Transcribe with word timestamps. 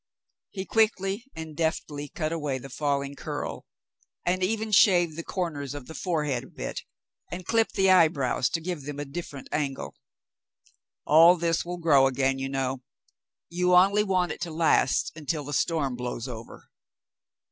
He 0.49 0.65
quickly 0.65 1.25
and 1.35 1.55
deftly 1.55 2.09
cut 2.09 2.31
away 2.31 2.57
the 2.57 2.71
falling 2.71 3.13
curl, 3.15 3.67
and 4.25 4.41
even 4.41 4.71
shaved 4.71 5.15
the 5.15 5.21
corners 5.23 5.75
of 5.75 5.85
the 5.85 5.93
forehead 5.93 6.43
a 6.43 6.47
bit, 6.49 6.81
and 7.31 7.45
clipped 7.45 7.75
the 7.75 7.91
eyebrows 7.91 8.49
to 8.49 8.61
give 8.61 8.81
them 8.85 8.99
a 8.99 9.05
different 9.05 9.47
angle. 9.51 9.93
"All 11.05 11.35
this 11.35 11.63
will 11.63 11.77
grow 11.77 12.07
again, 12.07 12.39
you 12.39 12.49
know. 12.49 12.81
You 13.47 13.75
only 13.75 14.03
want 14.03 14.31
it 14.31 14.41
to 14.41 14.49
last 14.51 15.11
until 15.15 15.43
the 15.43 15.53
storm 15.53 15.95
blows 15.95 16.27
over." 16.27 16.71